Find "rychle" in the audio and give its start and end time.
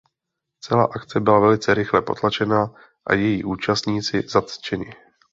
1.73-2.01